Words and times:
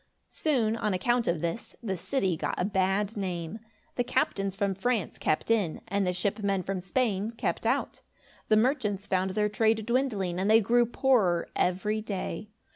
Soon, 0.31 0.75
on 0.75 0.95
account 0.95 1.27
of 1.27 1.41
this, 1.41 1.75
the 1.83 1.95
city 1.95 2.35
got 2.35 2.55
a 2.59 2.65
bad 2.65 3.15
name. 3.15 3.59
The 3.97 4.03
captains 4.03 4.55
from 4.55 4.73
France 4.73 5.19
kept 5.19 5.51
in, 5.51 5.79
and 5.87 6.07
the 6.07 6.11
ship 6.13 6.41
men 6.41 6.63
from 6.63 6.79
Spain 6.79 7.29
kept 7.29 7.67
out. 7.67 8.01
The 8.47 8.57
merchants 8.57 9.05
found 9.05 9.29
their 9.35 9.47
trade 9.47 9.85
dwindling, 9.85 10.39
and 10.39 10.49
they 10.49 10.59
grew 10.59 10.87
poorer 10.87 11.47
every 11.55 12.01
day. 12.01 12.49